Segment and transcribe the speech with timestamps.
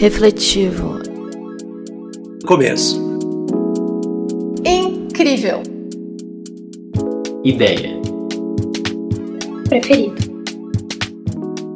[0.00, 0.98] refletivo,
[2.46, 2.98] Começo.
[4.64, 5.62] Incrível.
[7.44, 8.00] Ideia.
[9.68, 10.16] Preferido.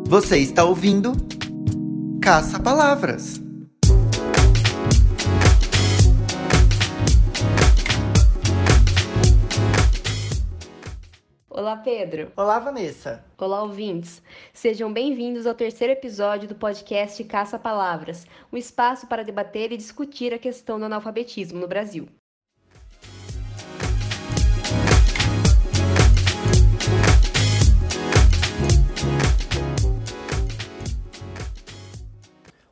[0.08, 1.12] Você está ouvindo
[2.22, 3.43] Caça Palavras.
[11.84, 12.32] Pedro.
[12.34, 13.22] Olá, Vanessa.
[13.36, 14.22] Olá, ouvintes.
[14.54, 20.32] Sejam bem-vindos ao terceiro episódio do podcast Caça Palavras, um espaço para debater e discutir
[20.32, 22.08] a questão do analfabetismo no Brasil.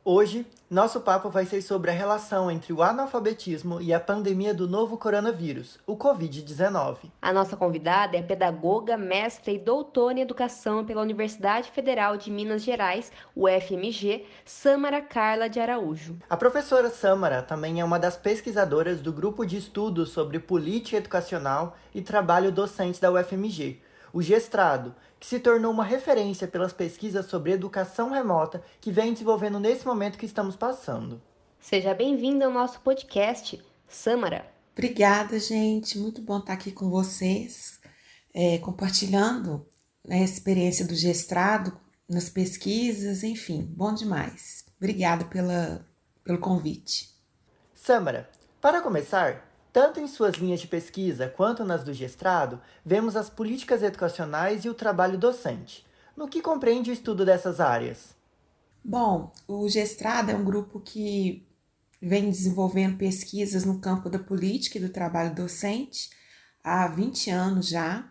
[0.03, 4.67] Hoje, nosso papo vai ser sobre a relação entre o analfabetismo e a pandemia do
[4.67, 7.11] novo coronavírus, o Covid-19.
[7.21, 12.63] A nossa convidada é pedagoga, mestra e doutora em educação pela Universidade Federal de Minas
[12.63, 16.17] Gerais, UFMG, Samara Carla de Araújo.
[16.29, 21.77] A professora Samara também é uma das pesquisadoras do grupo de estudos sobre política educacional
[21.93, 23.79] e trabalho docente da UFMG,
[24.13, 29.59] o Gestrado, que se tornou uma referência pelas pesquisas sobre educação remota que vem desenvolvendo
[29.59, 31.19] nesse momento que estamos passando.
[31.59, 34.45] Seja bem-vinda ao nosso podcast, Samara.
[34.73, 35.97] Obrigada, gente.
[35.97, 37.79] Muito bom estar aqui com vocês,
[38.33, 39.65] é, compartilhando
[40.07, 41.75] né, a experiência do gestrado
[42.07, 44.65] nas pesquisas, enfim, bom demais.
[44.77, 45.87] Obrigada pela,
[46.23, 47.09] pelo convite.
[47.73, 48.29] Samara,
[48.61, 53.81] para começar, tanto em suas linhas de pesquisa quanto nas do gestrado, vemos as políticas
[53.81, 55.83] educacionais e o trabalho docente.
[56.15, 58.15] No que compreende o estudo dessas áreas?
[58.85, 61.43] Bom, o gestrado é um grupo que
[61.99, 66.11] vem desenvolvendo pesquisas no campo da política e do trabalho docente
[66.63, 68.07] há 20 anos já.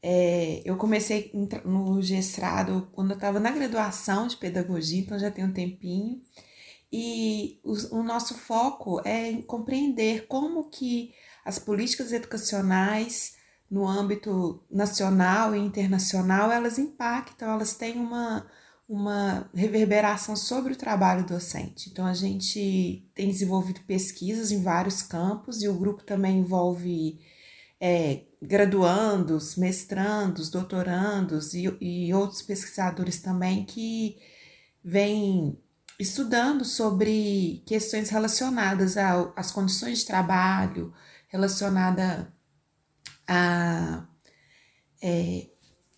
[0.00, 1.32] É, eu comecei
[1.64, 6.20] no gestrado quando eu estava na graduação de pedagogia, então já tem um tempinho.
[6.96, 11.12] E o, o nosso foco é em compreender como que
[11.44, 13.34] as políticas educacionais
[13.68, 18.46] no âmbito nacional e internacional, elas impactam, elas têm uma,
[18.88, 21.90] uma reverberação sobre o trabalho docente.
[21.90, 27.18] Então, a gente tem desenvolvido pesquisas em vários campos e o grupo também envolve
[27.80, 34.16] é, graduandos, mestrandos, doutorandos e, e outros pesquisadores também que
[34.84, 35.58] vêm
[35.98, 40.92] estudando sobre questões relacionadas ao, às condições de trabalho,
[41.28, 42.32] relacionada
[43.26, 44.06] a,
[45.02, 45.46] é,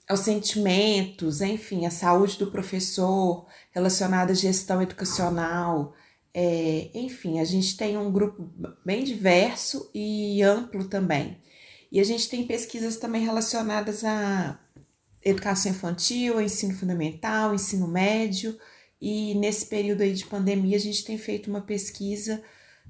[0.09, 5.95] aos sentimentos, enfim, a saúde do professor, relacionada à gestão educacional.
[6.33, 8.51] É, enfim, a gente tem um grupo
[8.84, 11.41] bem diverso e amplo também.
[11.91, 14.61] E a gente tem pesquisas também relacionadas à
[15.25, 18.57] educação infantil, ensino fundamental, ensino médio
[19.01, 22.43] e nesse período aí de pandemia, a gente tem feito uma pesquisa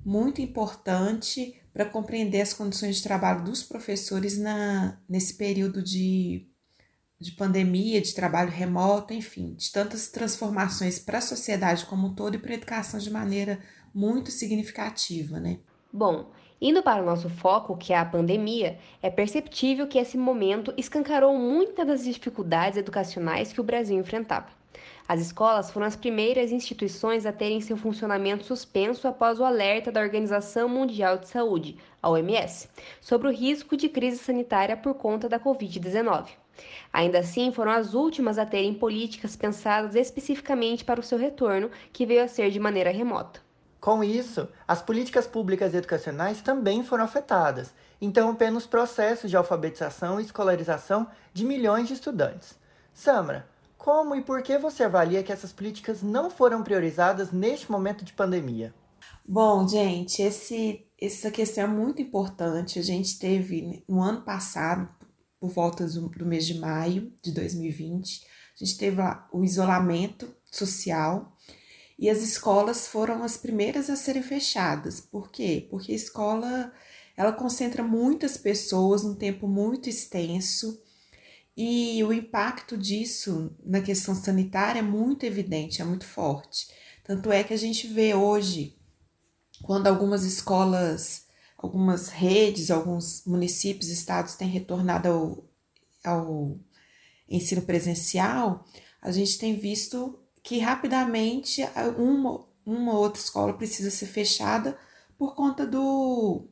[0.04, 6.46] muito importante para compreender as condições de trabalho dos professores na, nesse período de,
[7.20, 12.36] de pandemia, de trabalho remoto, enfim, de tantas transformações para a sociedade como um todo
[12.36, 13.58] e para a educação de maneira
[13.92, 15.58] muito significativa, né?
[15.92, 16.30] Bom,
[16.60, 21.36] indo para o nosso foco, que é a pandemia, é perceptível que esse momento escancarou
[21.36, 24.55] muitas das dificuldades educacionais que o Brasil enfrentava.
[25.08, 30.00] As escolas foram as primeiras instituições a terem seu funcionamento suspenso após o alerta da
[30.00, 32.68] Organização Mundial de Saúde, a OMS,
[33.00, 36.30] sobre o risco de crise sanitária por conta da Covid-19.
[36.92, 42.06] Ainda assim, foram as últimas a terem políticas pensadas especificamente para o seu retorno, que
[42.06, 43.40] veio a ser de maneira remota.
[43.78, 50.24] Com isso, as políticas públicas educacionais também foram afetadas, interrompendo os processos de alfabetização e
[50.24, 52.58] escolarização de milhões de estudantes.
[52.92, 58.04] Samra, como e por que você avalia que essas políticas não foram priorizadas neste momento
[58.04, 58.74] de pandemia?
[59.28, 62.78] Bom, gente, esse, essa questão é muito importante.
[62.78, 64.88] A gente teve no ano passado,
[65.38, 68.22] por volta do, mês de maio de 2020,
[68.60, 71.36] a gente teve o isolamento social
[71.98, 75.00] e as escolas foram as primeiras a serem fechadas.
[75.00, 75.66] Por quê?
[75.70, 76.72] Porque a escola
[77.16, 80.80] ela concentra muitas pessoas num tempo muito extenso
[81.56, 86.68] e o impacto disso na questão sanitária é muito evidente, é muito forte.
[87.02, 88.76] Tanto é que a gente vê hoje,
[89.62, 91.26] quando algumas escolas,
[91.56, 95.50] algumas redes, alguns municípios, estados têm retornado ao,
[96.04, 96.60] ao
[97.28, 98.64] ensino presencial,
[99.00, 101.62] a gente tem visto que rapidamente
[101.96, 104.78] uma, uma outra escola precisa ser fechada
[105.16, 106.48] por conta do,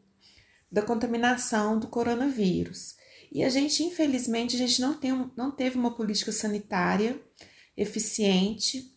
[0.73, 2.97] da contaminação do coronavírus.
[3.35, 7.21] E a gente, infelizmente, a gente não, tem, não teve uma política sanitária
[7.77, 8.95] eficiente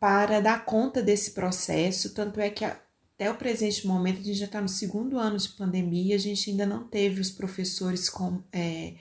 [0.00, 4.46] para dar conta desse processo, tanto é que até o presente momento a gente já
[4.46, 8.94] está no segundo ano de pandemia, a gente ainda não teve os professores com, é,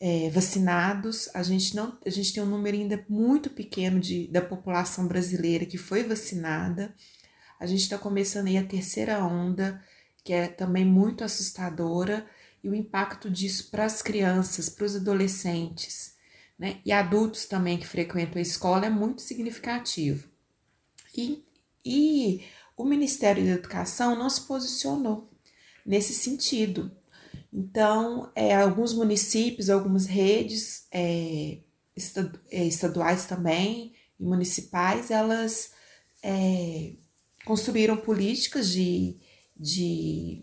[0.00, 4.40] é, vacinados, a gente não, a gente tem um número ainda muito pequeno de, da
[4.40, 6.94] população brasileira que foi vacinada.
[7.58, 9.82] A gente está começando aí a terceira onda,
[10.24, 12.24] que é também muito assustadora,
[12.62, 16.14] e o impacto disso para as crianças, para os adolescentes,
[16.58, 16.80] né?
[16.84, 20.28] E adultos também que frequentam a escola é muito significativo.
[21.16, 21.44] E,
[21.84, 22.44] e
[22.76, 25.30] o Ministério da Educação não se posicionou
[25.86, 26.90] nesse sentido.
[27.52, 31.58] Então, é, alguns municípios, algumas redes é,
[32.50, 35.72] é estaduais também e municipais, elas
[36.22, 36.92] é,
[37.44, 39.16] construíram políticas de,
[39.56, 40.42] de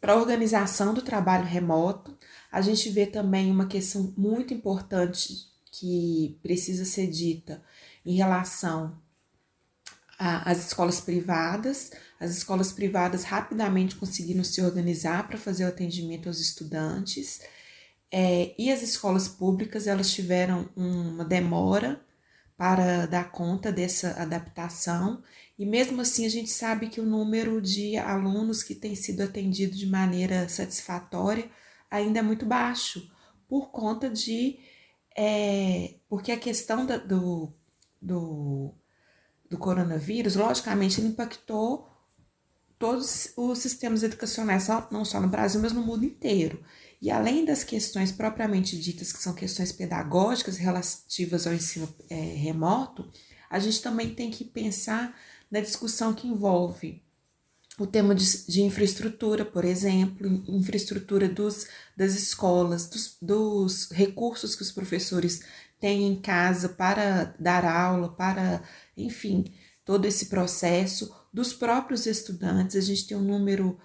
[0.00, 2.16] para a organização do trabalho remoto.
[2.50, 7.62] A gente vê também uma questão muito importante que precisa ser dita
[8.04, 8.98] em relação
[10.18, 11.90] às escolas privadas.
[12.18, 17.40] As escolas privadas rapidamente conseguiram se organizar para fazer o atendimento aos estudantes.
[18.12, 22.04] É, e as escolas públicas elas tiveram uma demora
[22.56, 25.22] para dar conta dessa adaptação
[25.60, 29.76] e mesmo assim, a gente sabe que o número de alunos que tem sido atendido
[29.76, 31.50] de maneira satisfatória
[31.90, 33.12] ainda é muito baixo,
[33.46, 34.58] por conta de.
[35.14, 37.52] É, porque a questão da, do,
[38.00, 38.72] do,
[39.50, 41.90] do coronavírus, logicamente, impactou
[42.78, 46.64] todos os sistemas educacionais, não só no Brasil, mas no mundo inteiro.
[47.02, 53.12] E além das questões propriamente ditas, que são questões pedagógicas relativas ao ensino é, remoto,
[53.50, 55.14] a gente também tem que pensar
[55.50, 57.02] na discussão que envolve
[57.78, 61.66] o tema de, de infraestrutura, por exemplo, infraestrutura dos,
[61.96, 65.42] das escolas, dos, dos recursos que os professores
[65.80, 68.62] têm em casa para dar aula, para,
[68.96, 69.52] enfim,
[69.84, 72.76] todo esse processo, dos próprios estudantes.
[72.76, 73.78] A gente tem um número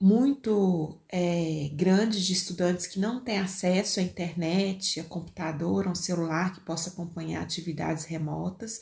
[0.00, 5.94] muito é, grande de estudantes que não têm acesso à internet, a computador, a um
[5.94, 8.80] celular que possa acompanhar atividades remotas.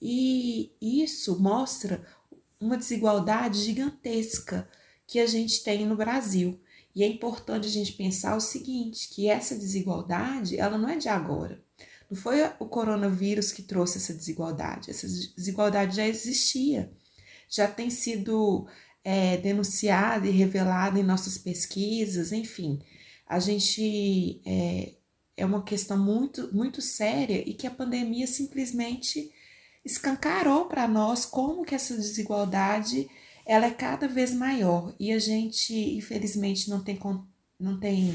[0.00, 2.04] E isso mostra
[2.60, 4.68] uma desigualdade gigantesca
[5.06, 6.60] que a gente tem no Brasil.
[6.94, 11.08] E é importante a gente pensar o seguinte, que essa desigualdade, ela não é de
[11.08, 11.62] agora.
[12.10, 14.90] Não foi o coronavírus que trouxe essa desigualdade.
[14.90, 16.92] Essa desigualdade já existia.
[17.48, 18.66] Já tem sido
[19.04, 22.80] é, denunciada e revelada em nossas pesquisas, enfim.
[23.26, 24.92] A gente é,
[25.36, 29.32] é uma questão muito, muito séria e que a pandemia simplesmente
[29.84, 33.08] escancarou para nós como que essa desigualdade
[33.44, 36.98] ela é cada vez maior e a gente infelizmente não tem
[37.58, 38.14] não tem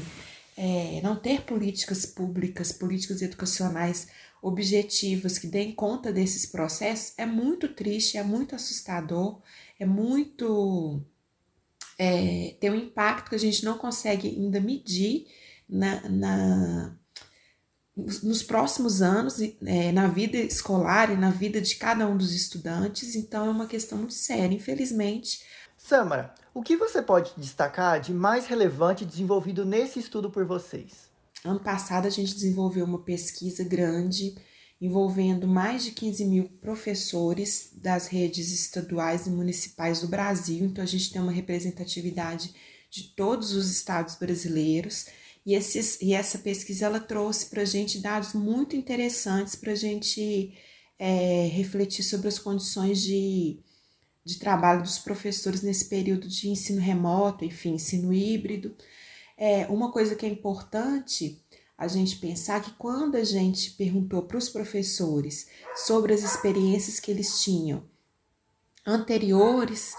[0.56, 4.08] é, não ter políticas públicas políticas educacionais
[4.40, 9.42] objetivas que deem conta desses processos é muito triste é muito assustador
[9.78, 11.02] é muito
[11.98, 15.26] é, tem um impacto que a gente não consegue ainda medir
[15.68, 16.98] na, na
[17.96, 23.16] nos próximos anos, é, na vida escolar e na vida de cada um dos estudantes,
[23.16, 25.42] então é uma questão muito séria, infelizmente.
[25.76, 31.08] Samara, o que você pode destacar de mais relevante desenvolvido nesse estudo por vocês?
[31.44, 34.36] Ano passado a gente desenvolveu uma pesquisa grande
[34.80, 40.86] envolvendo mais de 15 mil professores das redes estaduais e municipais do Brasil, então a
[40.86, 42.54] gente tem uma representatividade
[42.90, 45.06] de todos os estados brasileiros.
[45.44, 49.76] E, esses, e essa pesquisa ela trouxe para a gente dados muito interessantes para a
[49.76, 50.54] gente
[50.98, 53.58] é, refletir sobre as condições de,
[54.24, 58.76] de trabalho dos professores nesse período de ensino remoto, enfim, ensino híbrido.
[59.36, 61.40] É, uma coisa que é importante
[61.78, 67.08] a gente pensar que quando a gente perguntou para os professores sobre as experiências que
[67.08, 67.84] eles tinham
[68.84, 69.94] anteriores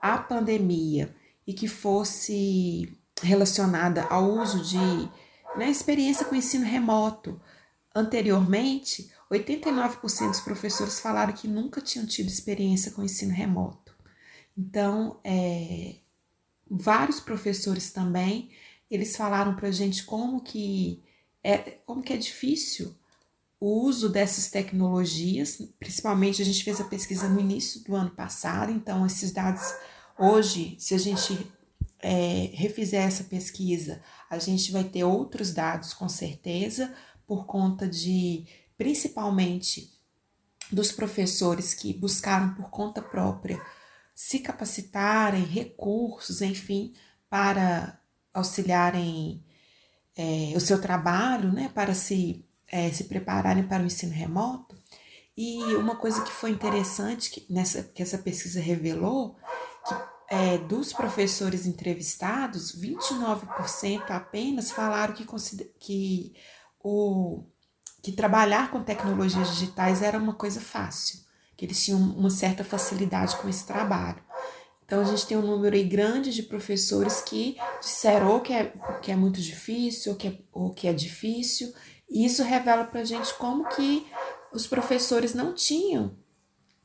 [0.00, 1.14] à pandemia
[1.46, 4.78] e que fosse relacionada ao uso de
[5.56, 7.38] né, experiência com ensino remoto.
[7.94, 13.94] Anteriormente, 89% dos professores falaram que nunca tinham tido experiência com ensino remoto.
[14.56, 15.96] Então, é,
[16.70, 18.50] vários professores também,
[18.90, 21.02] eles falaram para a gente como que
[21.48, 22.94] é, como que é difícil
[23.58, 28.70] o uso dessas tecnologias, principalmente a gente fez a pesquisa no início do ano passado,
[28.70, 29.62] então esses dados
[30.18, 31.50] hoje, se a gente
[32.00, 36.94] é, refizer essa pesquisa, a gente vai ter outros dados com certeza,
[37.26, 39.90] por conta de, principalmente,
[40.70, 43.58] dos professores que buscaram por conta própria
[44.14, 46.92] se capacitarem, recursos, enfim,
[47.30, 47.98] para
[48.34, 49.42] auxiliarem
[50.18, 54.76] é, o seu trabalho, né, para se, é, se prepararem para o ensino remoto.
[55.36, 59.36] E uma coisa que foi interessante que, nessa, que essa pesquisa revelou,
[59.86, 59.94] que
[60.28, 65.24] é, dos professores entrevistados, 29% apenas falaram que,
[65.78, 66.34] que,
[66.82, 67.44] o,
[68.02, 71.20] que trabalhar com tecnologias digitais era uma coisa fácil,
[71.56, 74.20] que eles tinham uma certa facilidade com esse trabalho.
[74.88, 78.72] Então, a gente tem um número aí grande de professores que disseram ou que é,
[79.02, 81.74] que é muito difícil, ou que é, ou que é difícil,
[82.08, 84.06] e isso revela para a gente como que
[84.50, 86.16] os professores não tinham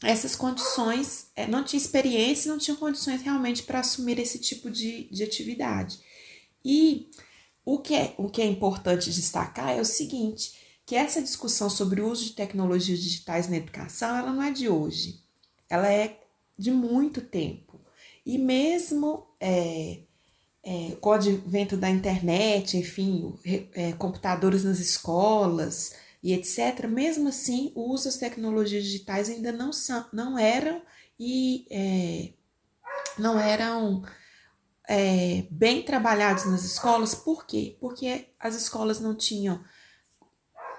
[0.04, 5.06] essas condições, é, não tinha experiência, não tinham condições realmente para assumir esse tipo de,
[5.06, 5.98] de atividade.
[6.66, 7.10] E
[7.64, 10.56] o que, é, o que é importante destacar é o seguinte,
[10.86, 14.68] que essa discussão sobre o uso de tecnologias digitais na educação, ela não é de
[14.68, 15.24] hoje,
[15.70, 16.20] ela é
[16.58, 17.83] de muito tempo.
[18.26, 20.04] E mesmo é,
[20.64, 23.38] é, com o advento da internet, enfim,
[23.74, 29.74] é, computadores nas escolas, e etc., mesmo assim, o uso das tecnologias digitais ainda não,
[29.74, 30.82] são, não eram
[31.20, 32.34] e é,
[33.20, 34.04] não eram
[34.88, 37.14] é, bem trabalhados nas escolas.
[37.14, 37.78] Por quê?
[37.80, 39.62] Porque as escolas não tinham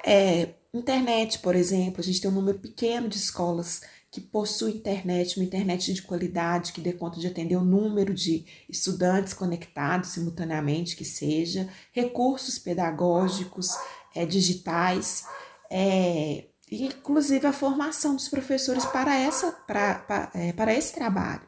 [0.04, 2.00] é, internet, por exemplo.
[2.00, 3.82] A gente tem um número pequeno de escolas
[4.14, 8.46] que possuem internet, uma internet de qualidade que dê conta de atender o número de
[8.68, 13.70] estudantes conectados simultaneamente que seja, recursos pedagógicos,
[14.14, 15.24] é, digitais,
[15.68, 21.42] é, inclusive a formação dos professores para, essa, para, para, é, para esse trabalho.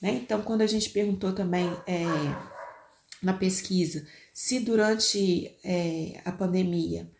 [0.00, 0.20] Né?
[0.22, 2.04] Então, quando a gente perguntou também é,
[3.20, 7.10] na pesquisa se durante é, a pandemia,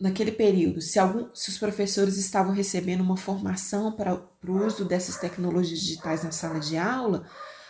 [0.00, 5.18] naquele período, se, algum, se os professores estavam recebendo uma formação para, o uso dessas
[5.18, 7.26] tecnologias digitais na sala de aula,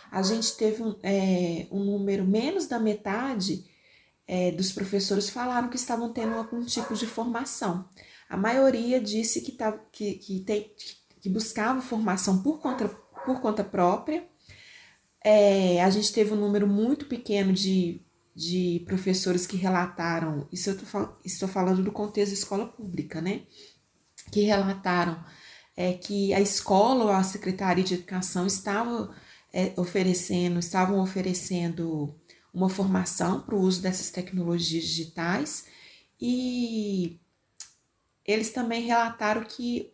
[0.09, 3.65] a gente teve um, é, um número menos da metade
[4.25, 7.89] é, dos professores falaram que estavam tendo algum tipo de formação.
[8.29, 10.45] A maioria disse que, tá, que, que,
[11.19, 12.87] que buscava formação por conta,
[13.25, 14.25] por conta própria.
[15.21, 18.01] É, a gente teve um número muito pequeno de,
[18.35, 20.79] de professores que relataram, isso eu
[21.25, 23.43] estou falando do contexto escola pública, né?
[24.31, 25.23] Que relataram
[25.75, 29.13] é, que a escola ou a Secretaria de Educação estava
[29.53, 32.15] é, oferecendo, estavam oferecendo
[32.53, 35.65] uma formação para o uso dessas tecnologias digitais
[36.19, 37.19] e
[38.25, 39.93] eles também relataram que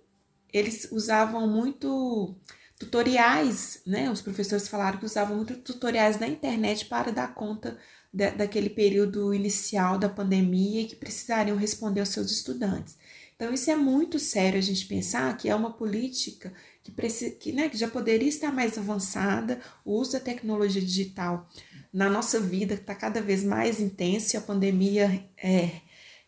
[0.51, 2.35] eles usavam muito
[2.79, 4.09] tutoriais, né?
[4.11, 7.77] Os professores falaram que usavam muito tutoriais na internet para dar conta
[8.17, 12.97] de, daquele período inicial da pandemia e que precisariam responder aos seus estudantes.
[13.35, 16.51] Então, isso é muito sério a gente pensar que é uma política
[16.83, 21.47] que, precisa, que, né, que já poderia estar mais avançada, o uso da tecnologia digital
[21.93, 25.81] na nossa vida está cada vez mais intenso e a pandemia é,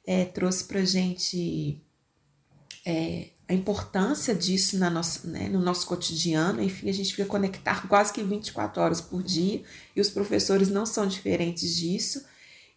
[0.05, 1.81] é, trouxe para a gente
[2.85, 6.61] é, a importância disso na nossa, né, no nosso cotidiano.
[6.61, 9.63] Enfim, a gente fica conectado quase que 24 horas por dia
[9.95, 12.23] e os professores não são diferentes disso.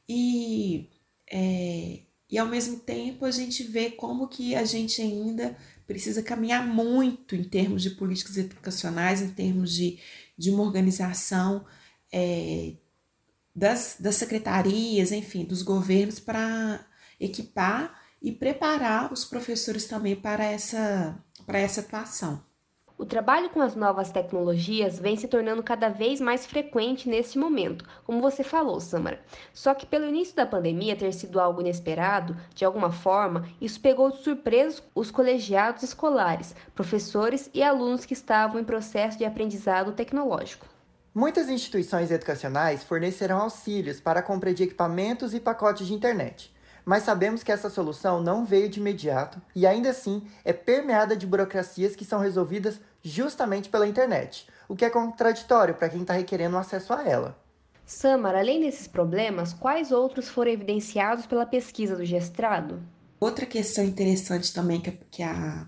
[0.09, 0.89] E,
[1.31, 2.01] é,
[2.31, 5.55] e ao mesmo tempo a gente vê como que a gente ainda
[5.87, 9.99] precisa caminhar muito em termos de políticas educacionais, em termos de,
[10.39, 11.67] de uma organização
[12.11, 12.73] é,
[13.55, 16.83] das, das secretarias, enfim, dos governos para
[17.21, 22.41] equipar e preparar os professores também para essa, para essa atuação.
[23.03, 27.85] O trabalho com as novas tecnologias vem se tornando cada vez mais frequente neste momento,
[28.05, 29.21] como você falou, Samara.
[29.53, 34.13] Só que pelo início da pandemia ter sido algo inesperado, de alguma forma, isso pegou
[34.13, 40.69] de surpresa os colegiados escolares, professores e alunos que estavam em processo de aprendizado tecnológico.
[41.13, 47.05] Muitas instituições educacionais fornecerão auxílios para a compra de equipamentos e pacotes de internet, mas
[47.05, 51.95] sabemos que essa solução não veio de imediato e ainda assim é permeada de burocracias
[51.95, 56.93] que são resolvidas justamente pela internet, o que é contraditório para quem está requerendo acesso
[56.93, 57.39] a ela.
[57.85, 62.83] Samar, além desses problemas, quais outros foram evidenciados pela pesquisa do Gestrado?
[63.21, 65.67] Outra questão interessante também que a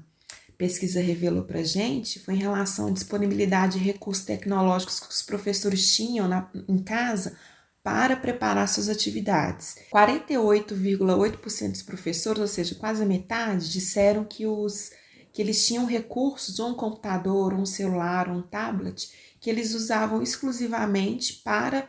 [0.57, 5.23] pesquisa revelou para a gente foi em relação à disponibilidade de recursos tecnológicos que os
[5.23, 7.37] professores tinham na, em casa
[7.85, 9.77] para preparar suas atividades.
[9.93, 14.91] 48,8% dos professores, ou seja, quase a metade, disseram que, os,
[15.31, 21.87] que eles tinham recursos, um computador, um celular, um tablet, que eles usavam exclusivamente para,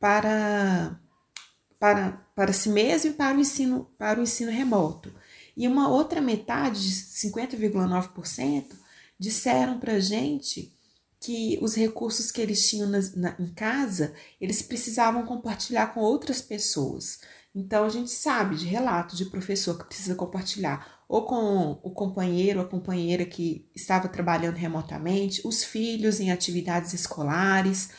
[0.00, 0.98] para,
[1.78, 5.12] para, para si mesmo e para o ensino, para o ensino remoto.
[5.54, 8.64] E uma outra metade, de 50,9%,
[9.18, 10.72] disseram para a gente
[11.20, 16.40] que os recursos que eles tinham na, na, em casa, eles precisavam compartilhar com outras
[16.40, 17.20] pessoas.
[17.54, 22.60] Então, a gente sabe de relatos de professor que precisa compartilhar ou com o companheiro
[22.60, 27.90] ou a companheira que estava trabalhando remotamente, os filhos em atividades escolares,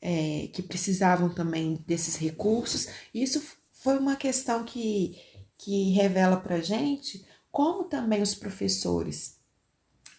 [0.00, 2.88] é, que precisavam também desses recursos.
[3.14, 3.40] Isso
[3.72, 5.16] foi uma questão que,
[5.56, 9.35] que revela para gente como também os professores,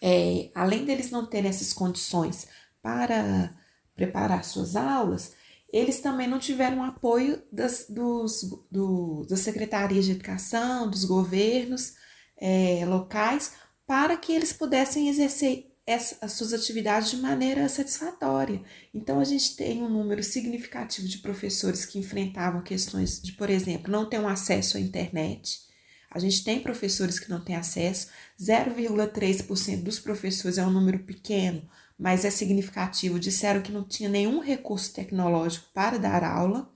[0.02, 2.46] é, além deles não terem essas condições
[2.82, 3.54] para
[3.94, 5.32] preparar suas aulas,
[5.70, 11.94] eles também não tiveram apoio das, dos, do, das secretarias de educação, dos governos
[12.36, 13.52] é, locais,
[13.86, 18.62] para que eles pudessem exercer essa, as suas atividades de maneira satisfatória.
[18.94, 23.90] Então, a gente tem um número significativo de professores que enfrentavam questões de, por exemplo,
[23.90, 25.67] não ter um acesso à internet.
[26.10, 28.08] A gente tem professores que não têm acesso,
[28.40, 34.40] 0,3% dos professores é um número pequeno, mas é significativo, disseram que não tinha nenhum
[34.40, 36.72] recurso tecnológico para dar aula.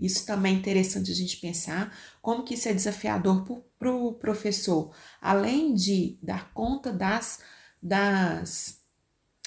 [0.00, 4.14] Isso também é interessante a gente pensar como que isso é desafiador para o pro
[4.14, 7.40] professor, além de dar conta das,
[7.82, 8.78] das,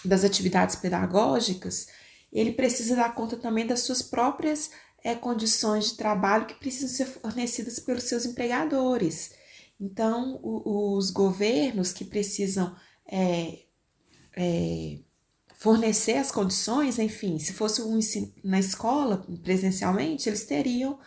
[0.03, 1.88] das atividades pedagógicas,
[2.32, 4.72] ele precisa dar conta também das suas próprias
[5.05, 9.35] é, condições de trabalho que precisam ser fornecidas pelos seus empregadores.
[9.79, 12.75] Então, o, os governos que precisam
[13.07, 13.59] é,
[14.35, 14.97] é,
[15.53, 20.97] fornecer as condições, enfim, se fosse um ensino na escola, presencialmente, eles teriam,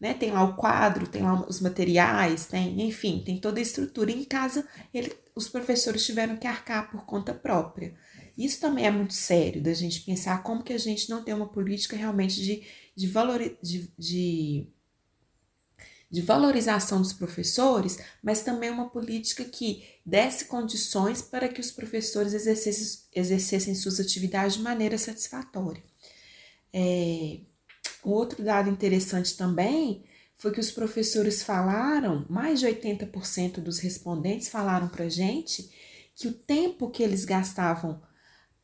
[0.00, 4.12] né, tem lá o quadro, tem lá os materiais, tem, enfim, tem toda a estrutura.
[4.12, 7.92] Em casa, ele, os professores tiveram que arcar por conta própria.
[8.38, 11.48] Isso também é muito sério, da gente pensar como que a gente não tem uma
[11.48, 12.62] política realmente de,
[12.98, 14.66] de, valor, de, de
[16.10, 22.32] de valorização dos professores, mas também uma política que desse condições para que os professores
[22.32, 25.82] exercessem, exercessem suas atividades de maneira satisfatória.
[26.72, 27.40] É,
[28.04, 34.48] um outro dado interessante também foi que os professores falaram, mais de 80% dos respondentes
[34.48, 35.70] falaram para gente
[36.14, 38.00] que o tempo que eles gastavam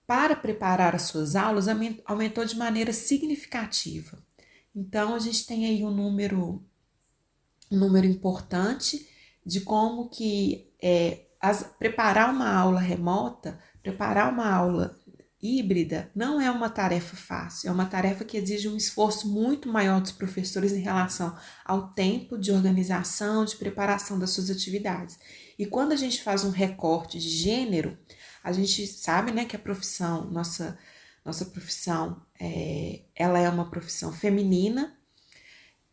[0.07, 1.67] para preparar as suas aulas
[2.07, 4.24] aumentou de maneira significativa.
[4.75, 6.65] Então, a gente tem aí um número
[7.71, 9.09] um número importante
[9.45, 14.99] de como que é, as, preparar uma aula remota, preparar uma aula
[15.45, 20.01] híbrida não é uma tarefa fácil, é uma tarefa que exige um esforço muito maior
[20.01, 25.19] dos professores em relação ao tempo de organização, de preparação das suas atividades.
[25.59, 27.99] E quando a gente faz um recorte de gênero,
[28.43, 30.79] a gente sabe né, que a profissão, nossa,
[31.25, 34.97] nossa profissão, é, ela é uma profissão feminina,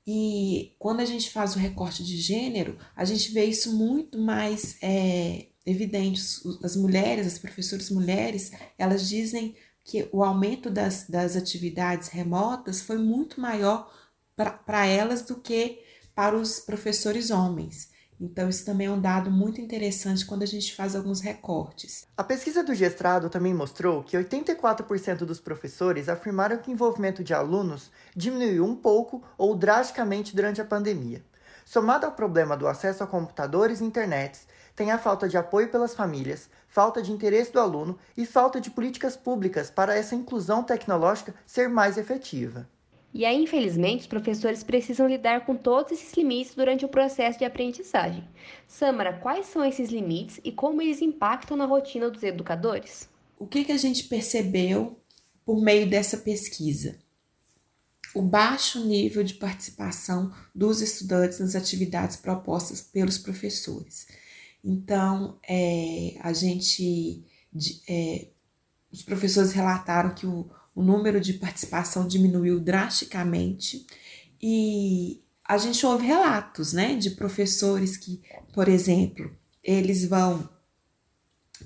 [0.06, 4.78] e quando a gente faz o recorte de gênero, a gente vê isso muito mais
[4.82, 6.22] é, evidente.
[6.64, 12.98] As mulheres, as professoras mulheres, elas dizem que o aumento das, das atividades remotas foi
[12.98, 13.92] muito maior
[14.36, 15.80] para elas do que
[16.16, 17.91] para os professores homens.
[18.22, 22.06] Então, isso também é um dado muito interessante quando a gente faz alguns recortes.
[22.16, 27.34] A pesquisa do Gestrado também mostrou que 84% dos professores afirmaram que o envolvimento de
[27.34, 31.26] alunos diminuiu um pouco ou drasticamente durante a pandemia.
[31.66, 34.40] Somado ao problema do acesso a computadores e internet,
[34.76, 38.70] tem a falta de apoio pelas famílias, falta de interesse do aluno e falta de
[38.70, 42.68] políticas públicas para essa inclusão tecnológica ser mais efetiva.
[43.14, 47.46] E aí, infelizmente, os professores precisam lidar com todos esses limites durante o processo de
[47.46, 48.24] aprendizagem.
[48.68, 53.10] Samara, quais são esses limites e como eles impactam na rotina dos educadores?
[53.38, 54.98] O que, que a gente percebeu
[55.46, 57.00] por meio dessa pesquisa?
[58.16, 64.08] O baixo nível de participação dos estudantes nas atividades propostas pelos professores.
[64.64, 67.26] Então, é, a gente,
[67.90, 68.28] é,
[68.92, 73.86] os professores relataram que o o número de participação diminuiu drasticamente
[74.42, 78.22] e a gente ouve relatos, né, de professores que,
[78.54, 79.30] por exemplo,
[79.64, 80.50] eles vão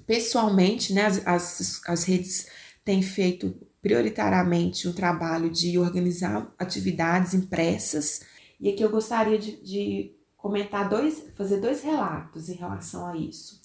[0.06, 2.48] pessoalmente, né, as, as, as redes
[2.84, 8.22] têm feito prioritariamente o trabalho de organizar atividades impressas
[8.60, 13.62] e aqui eu gostaria de, de comentar dois, fazer dois relatos em relação a isso.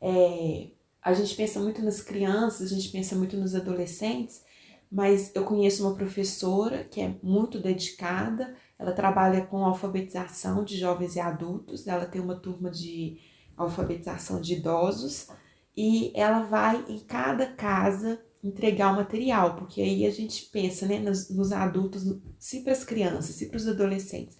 [0.00, 0.68] É,
[1.02, 4.42] a gente pensa muito nas crianças, a gente pensa muito nos adolescentes,
[4.90, 11.16] mas eu conheço uma professora que é muito dedicada, ela trabalha com alfabetização de jovens
[11.16, 13.18] e adultos, ela tem uma turma de
[13.56, 15.28] alfabetização de idosos.
[15.76, 20.98] E ela vai em cada casa entregar o material, porque aí a gente pensa né,
[20.98, 22.04] nos, nos adultos,
[22.38, 24.38] se para as crianças, se para os adolescentes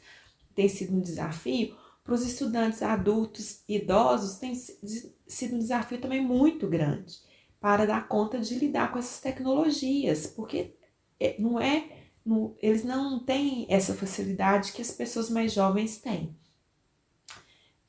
[0.54, 6.66] tem sido um desafio, para os estudantes adultos idosos tem sido um desafio também muito
[6.68, 7.25] grande
[7.66, 10.76] para dar conta de lidar com essas tecnologias, porque
[11.18, 16.36] é, não é, não, eles não têm essa facilidade que as pessoas mais jovens têm.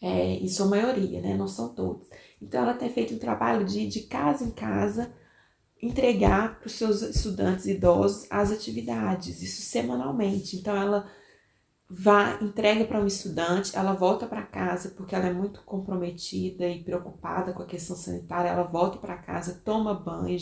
[0.02, 1.36] é, em sua maioria, né?
[1.36, 2.08] Não são todos.
[2.42, 5.14] Então, ela tem feito um trabalho de, de casa em casa,
[5.82, 10.58] entregar para os seus estudantes idosos as atividades, isso semanalmente.
[10.58, 11.10] Então, ela
[11.90, 16.84] vai, entrega para um estudante, ela volta para casa porque ela é muito comprometida e
[16.84, 20.38] preocupada com a questão sanitária, ela volta para casa, toma banho,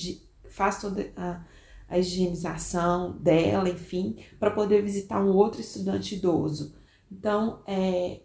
[0.50, 1.46] faz toda a,
[1.88, 6.76] a higienização dela, enfim, para poder visitar um outro estudante idoso.
[7.12, 8.22] Então, é,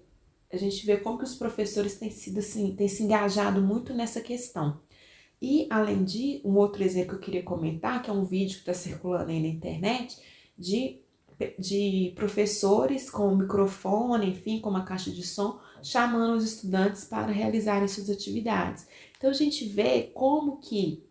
[0.53, 4.21] a gente vê como que os professores têm sido assim, têm se engajado muito nessa
[4.21, 4.81] questão.
[5.41, 8.71] E além de um outro exemplo que eu queria comentar, que é um vídeo que
[8.71, 10.19] está circulando aí na internet,
[10.59, 11.00] de,
[11.59, 17.89] de professores com microfone, enfim, com uma caixa de som, chamando os estudantes para realizarem
[17.89, 18.87] suas atividades.
[19.17, 21.05] Então a gente vê como que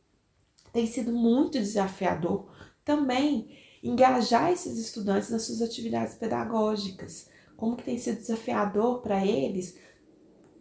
[0.71, 2.47] tem sido muito desafiador
[2.85, 7.27] também engajar esses estudantes nas suas atividades pedagógicas
[7.59, 9.75] como que tem sido desafiador para eles,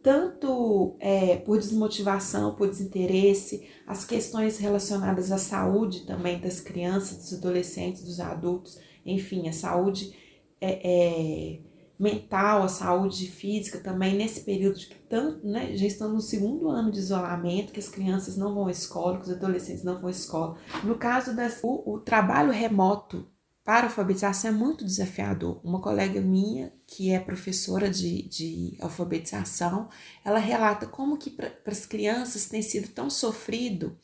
[0.02, 7.34] tanto é, por desmotivação, por desinteresse, as questões relacionadas à saúde também das crianças, dos
[7.34, 10.14] adolescentes, dos adultos, enfim, a saúde
[10.60, 11.58] é, é,
[11.98, 16.92] mental, a saúde física também, nesse período que tanto, né, já estão no segundo ano
[16.92, 20.10] de isolamento, que as crianças não vão à escola, que os adolescentes não vão à
[20.10, 20.56] escola.
[20.84, 23.26] No caso das, o, o trabalho remoto
[23.64, 25.60] para alfabetização é muito desafiador.
[25.62, 29.90] Uma colega minha, que é professora de, de alfabetização,
[30.24, 33.94] ela relata como que para as crianças tem sido tão sofrido,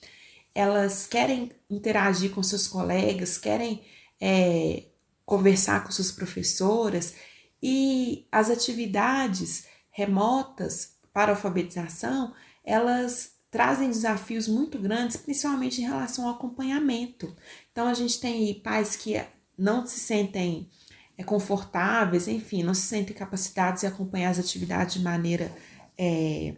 [0.54, 3.82] elas querem interagir com seus colegas, querem
[4.26, 4.84] é,
[5.26, 7.14] conversar com suas professoras
[7.62, 12.32] e as atividades remotas para alfabetização,
[12.64, 17.36] elas trazem desafios muito grandes, principalmente em relação ao acompanhamento.
[17.70, 19.22] Então, a gente tem pais que
[19.58, 20.70] não se sentem
[21.18, 25.54] é, confortáveis, enfim, não se sentem capacitados de acompanhar as atividades de maneira
[25.98, 26.56] é,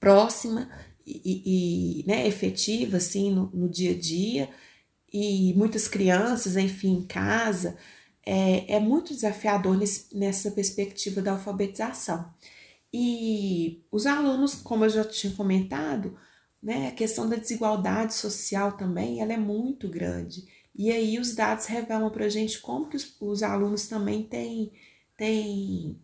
[0.00, 0.70] próxima
[1.06, 4.50] e, e né, efetiva, assim, no, no, dia a dia,
[5.12, 7.76] e muitas crianças, enfim, em casa,
[8.24, 12.28] é, é muito desafiador nesse, nessa perspectiva da alfabetização.
[12.92, 16.16] E os alunos, como eu já tinha comentado,
[16.62, 20.46] né, a questão da desigualdade social também, ela é muito grande.
[20.74, 24.72] E aí os dados revelam para a gente como que os, os, alunos também têm,
[25.16, 25.98] têm,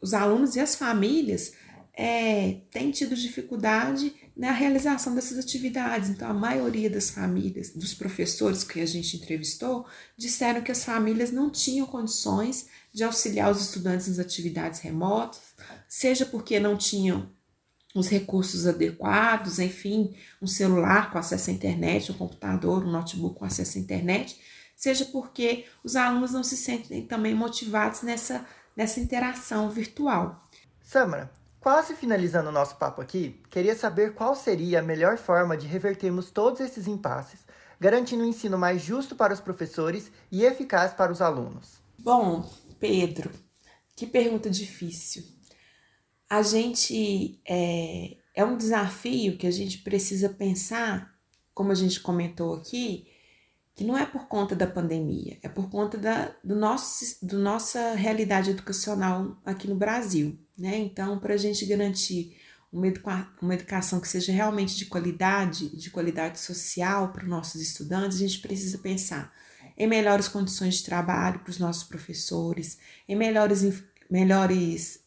[0.00, 1.54] os alunos e as famílias
[1.94, 6.08] é, têm tido dificuldade na realização dessas atividades.
[6.08, 11.30] Então, a maioria das famílias, dos professores que a gente entrevistou, disseram que as famílias
[11.30, 15.40] não tinham condições de auxiliar os estudantes nas atividades remotas,
[15.86, 17.30] seja porque não tinham
[17.94, 23.44] os recursos adequados, enfim, um celular com acesso à internet, um computador, um notebook com
[23.44, 24.40] acesso à internet,
[24.74, 30.42] seja porque os alunos não se sentem também motivados nessa, nessa interação virtual.
[30.82, 31.30] Samara,
[31.62, 36.30] quase finalizando o nosso papo aqui, queria saber qual seria a melhor forma de revertermos
[36.30, 37.40] todos esses impasses,
[37.80, 41.80] garantindo um ensino mais justo para os professores e eficaz para os alunos.
[41.98, 43.30] Bom, Pedro,
[43.94, 45.22] que pergunta difícil
[46.32, 51.14] a gente é, é um desafio que a gente precisa pensar,
[51.52, 53.06] como a gente comentou aqui,
[53.74, 57.92] que não é por conta da pandemia, é por conta da do nosso, do nossa
[57.94, 60.38] realidade educacional aqui no Brasil.
[60.62, 60.78] Né?
[60.78, 62.36] Então, para a gente garantir
[62.72, 68.18] uma, uma educação que seja realmente de qualidade, de qualidade social para os nossos estudantes,
[68.18, 69.34] a gente precisa pensar
[69.76, 75.00] em melhores condições de trabalho para os nossos professores, em melhores, melhores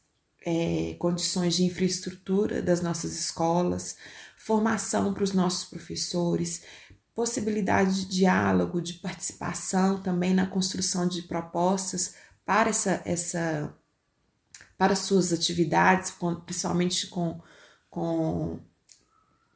[0.46, 3.96] é, condições de infraestrutura das nossas escolas,
[4.38, 6.64] formação para os nossos professores,
[7.14, 12.16] possibilidade de diálogo, de participação também na construção de propostas
[12.46, 13.74] para essa, essa
[14.78, 16.14] para suas atividades,
[16.46, 17.40] principalmente com,
[17.90, 18.60] com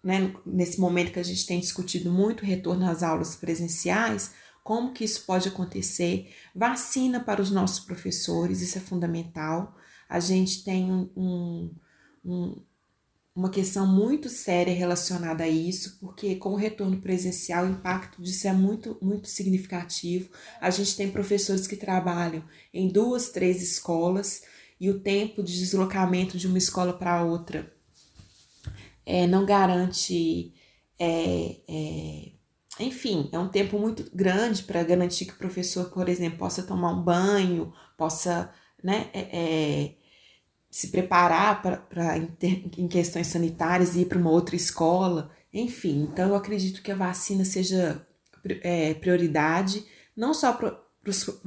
[0.03, 5.03] né, nesse momento que a gente tem discutido muito retorno às aulas presenciais, como que
[5.03, 9.75] isso pode acontecer, vacina para os nossos professores, isso é fundamental
[10.09, 11.71] a gente tem um,
[12.25, 12.55] um,
[13.35, 18.47] uma questão muito séria relacionada a isso, porque com o retorno presencial o impacto disso
[18.47, 20.31] é muito, muito significativo.
[20.59, 24.41] A gente tem professores que trabalham em duas, três escolas
[24.79, 27.71] e o tempo de deslocamento de uma escola para outra
[29.09, 30.53] é, não garante.
[30.99, 32.31] É, é,
[32.79, 36.91] enfim, é um tempo muito grande para garantir que o professor, por exemplo, possa tomar
[36.93, 39.95] um banho, possa né, é, é
[40.69, 42.17] se preparar para
[42.77, 46.03] em questões sanitárias e ir para uma outra escola, enfim.
[46.03, 48.05] Então, eu acredito que a vacina seja
[48.61, 49.83] é, prioridade,
[50.15, 50.79] não só para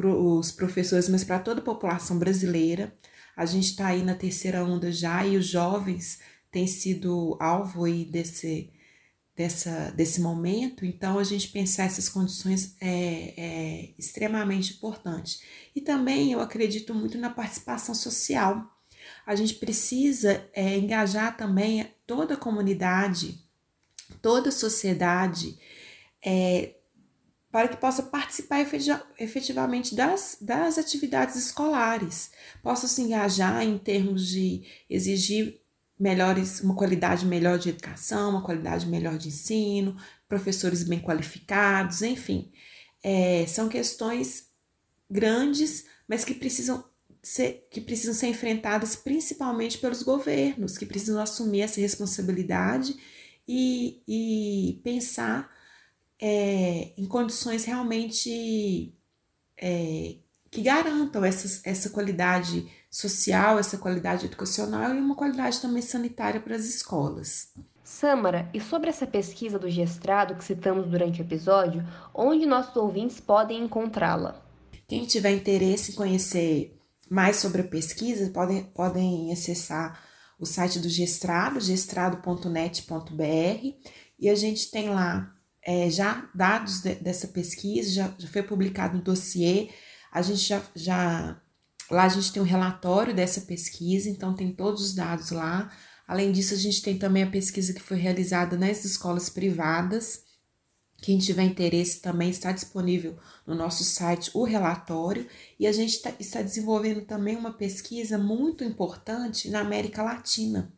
[0.04, 2.92] os professores, mas para toda a população brasileira.
[3.36, 8.04] A gente está aí na terceira onda já e os jovens têm sido alvo aí
[8.04, 8.70] desse,
[9.34, 15.40] dessa, desse momento, então a gente pensar essas condições é, é extremamente importante.
[15.74, 18.70] E também eu acredito muito na participação social.
[19.26, 23.40] A gente precisa é, engajar também toda a comunidade,
[24.20, 25.58] toda a sociedade,
[26.24, 26.74] é,
[27.52, 28.66] para que possa participar
[29.18, 35.60] efetivamente das, das atividades escolares, possa se engajar em termos de exigir
[36.00, 39.94] melhores, uma qualidade melhor de educação, uma qualidade melhor de ensino,
[40.26, 42.50] professores bem qualificados, enfim.
[43.02, 44.46] É, são questões
[45.10, 46.82] grandes, mas que precisam
[47.22, 52.96] ser, que precisam ser enfrentadas principalmente pelos governos, que precisam assumir essa responsabilidade
[53.46, 55.51] e, e pensar
[56.24, 58.94] é, em condições realmente
[59.60, 60.14] é,
[60.48, 66.54] que garantam essa, essa qualidade social, essa qualidade educacional e uma qualidade também sanitária para
[66.54, 67.48] as escolas.
[67.82, 73.18] Samara, e sobre essa pesquisa do gestrado que citamos durante o episódio, onde nossos ouvintes
[73.18, 74.40] podem encontrá-la?
[74.86, 76.78] Quem tiver interesse em conhecer
[77.10, 80.00] mais sobre a pesquisa, podem, podem acessar
[80.38, 83.76] o site do Gestrado, gestrado.net.br,
[84.18, 85.32] e a gente tem lá
[85.64, 89.70] é, já dados de, dessa pesquisa, já, já foi publicado no dossiê,
[90.12, 91.40] a gente já, já
[91.92, 95.70] Lá a gente tem um relatório dessa pesquisa, então tem todos os dados lá.
[96.08, 100.24] Além disso, a gente tem também a pesquisa que foi realizada nas escolas privadas.
[101.02, 105.28] Quem tiver interesse também está disponível no nosso site o relatório.
[105.60, 110.72] E a gente tá, está desenvolvendo também uma pesquisa muito importante na América Latina.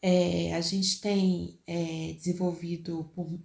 [0.00, 3.38] É, a gente tem é, desenvolvido por,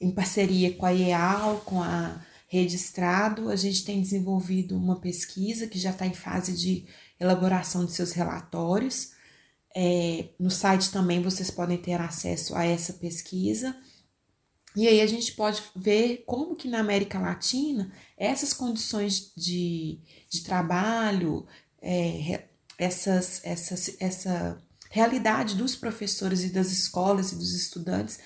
[0.00, 3.48] em parceria com a IEAL, com a registrado.
[3.48, 6.84] A gente tem desenvolvido uma pesquisa que já está em fase de
[7.18, 9.12] elaboração de seus relatórios.
[9.74, 13.76] É, no site também vocês podem ter acesso a essa pesquisa.
[14.74, 20.42] E aí a gente pode ver como que na América Latina essas condições de, de
[20.42, 21.46] trabalho,
[21.80, 22.44] é,
[22.78, 24.60] essas, essas, essa
[24.90, 28.18] realidade dos professores e das escolas e dos estudantes,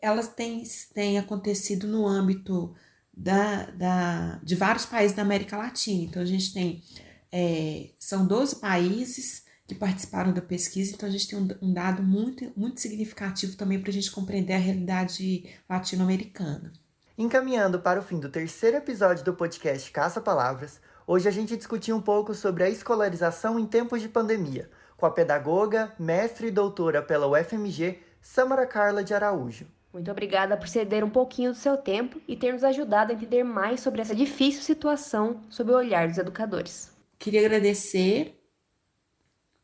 [0.00, 0.62] elas têm,
[0.94, 2.74] têm acontecido no âmbito
[3.12, 6.04] da, da, de vários países da América Latina.
[6.04, 6.82] Então, a gente tem,
[7.30, 12.02] é, são 12 países que participaram da pesquisa, então a gente tem um, um dado
[12.02, 16.72] muito, muito significativo também para a gente compreender a realidade latino-americana.
[17.16, 21.94] Encaminhando para o fim do terceiro episódio do podcast Caça Palavras, hoje a gente discutiu
[21.94, 27.00] um pouco sobre a escolarização em tempos de pandemia, com a pedagoga, mestre e doutora
[27.00, 29.66] pela UFMG, Samara Carla de Araújo.
[29.92, 33.42] Muito obrigada por ceder um pouquinho do seu tempo e ter nos ajudado a entender
[33.42, 36.92] mais sobre essa difícil situação sob o olhar dos educadores.
[37.18, 38.40] Queria agradecer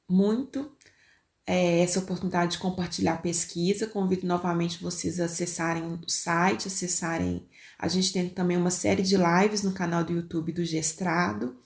[0.08, 0.70] muito
[1.46, 3.86] é, essa oportunidade de compartilhar a pesquisa.
[3.86, 7.48] Convido novamente vocês a acessarem o site, acessarem.
[7.78, 11.56] A gente tem também uma série de lives no canal do YouTube do Gestrado.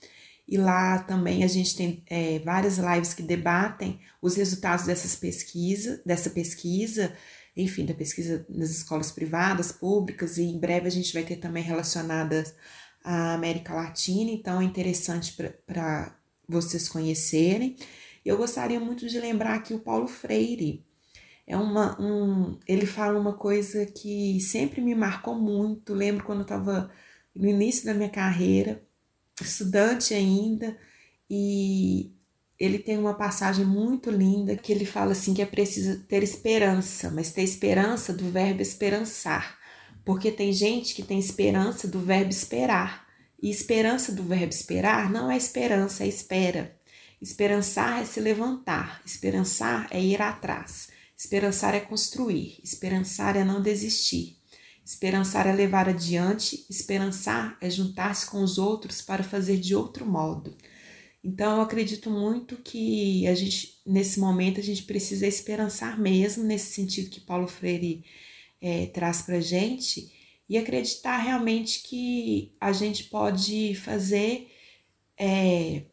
[0.47, 6.01] E lá também a gente tem é, várias lives que debatem os resultados dessas pesquisa,
[6.05, 7.15] dessa pesquisa,
[7.55, 11.63] enfim, da pesquisa nas escolas privadas, públicas, e em breve a gente vai ter também
[11.63, 12.55] relacionadas
[13.03, 15.35] à América Latina, então é interessante
[15.65, 16.15] para
[16.47, 17.75] vocês conhecerem.
[18.23, 20.85] Eu gostaria muito de lembrar que o Paulo Freire
[21.47, 25.93] é uma, um, ele fala uma coisa que sempre me marcou muito.
[25.93, 26.91] Lembro quando eu estava
[27.35, 28.83] no início da minha carreira,
[29.41, 30.77] estudante ainda,
[31.29, 32.13] e
[32.61, 37.09] ele tem uma passagem muito linda que ele fala assim que é preciso ter esperança,
[37.09, 39.57] mas ter esperança do verbo esperançar,
[40.05, 43.07] porque tem gente que tem esperança do verbo esperar,
[43.41, 46.77] e esperança do verbo esperar não é esperança, é espera.
[47.19, 54.37] Esperançar é se levantar, esperançar é ir atrás, esperançar é construir, esperançar é não desistir.
[54.85, 60.55] Esperançar é levar adiante, esperançar é juntar-se com os outros para fazer de outro modo.
[61.23, 66.73] Então, eu acredito muito que a gente, nesse momento, a gente precisa esperançar mesmo, nesse
[66.73, 68.03] sentido que Paulo Freire
[68.59, 70.11] é, traz para gente,
[70.49, 74.51] e acreditar realmente que a gente pode fazer
[75.17, 75.83] é,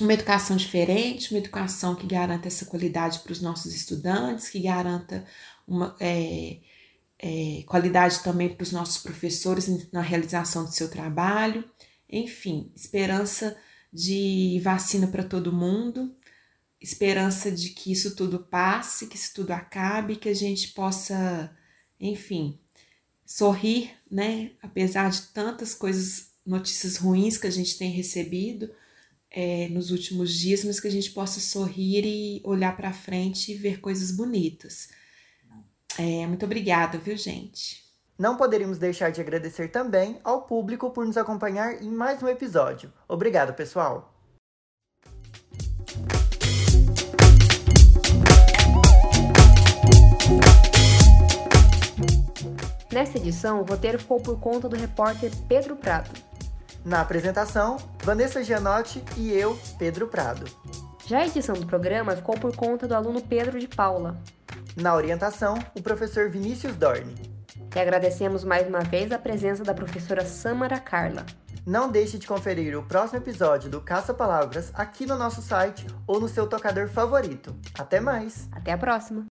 [0.00, 5.26] uma educação diferente, uma educação que garanta essa qualidade para os nossos estudantes, que garanta
[5.66, 6.58] uma é,
[7.18, 11.64] é, qualidade também para os nossos professores na realização do seu trabalho.
[12.08, 13.56] Enfim, esperança
[13.96, 16.14] de vacina para todo mundo,
[16.78, 21.50] esperança de que isso tudo passe, que isso tudo acabe, que a gente possa,
[21.98, 22.60] enfim,
[23.24, 24.52] sorrir, né?
[24.62, 28.70] Apesar de tantas coisas, notícias ruins que a gente tem recebido,
[29.30, 33.54] é, nos últimos dias, mas que a gente possa sorrir e olhar para frente e
[33.56, 34.90] ver coisas bonitas.
[35.98, 37.85] É, muito obrigada, viu, gente?
[38.18, 42.90] Não poderíamos deixar de agradecer também ao público por nos acompanhar em mais um episódio.
[43.06, 44.10] Obrigado, pessoal!
[52.90, 56.10] Nesta edição, o roteiro ficou por conta do repórter Pedro Prado.
[56.82, 60.46] Na apresentação, Vanessa Gianotti e eu, Pedro Prado.
[61.06, 64.16] Já a edição do programa ficou por conta do aluno Pedro de Paula.
[64.74, 67.35] Na orientação, o professor Vinícius Dorne.
[67.74, 71.24] E agradecemos mais uma vez a presença da professora Samara Carla.
[71.66, 76.20] Não deixe de conferir o próximo episódio do Caça Palavras aqui no nosso site ou
[76.20, 77.56] no seu tocador favorito.
[77.76, 78.48] Até mais!
[78.52, 79.24] Até a próxima!